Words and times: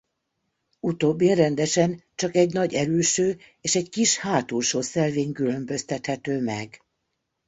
Utóbbin 0.79 1.35
rendesen 1.35 2.03
csak 2.15 2.35
egy 2.35 2.53
nagy 2.53 2.73
elülső 2.73 3.37
és 3.61 3.75
egy 3.75 3.89
kis 3.89 4.17
hátulsó 4.17 4.81
szelvény 4.81 5.31
különböztethető 5.31 6.41
meg. 6.41 6.81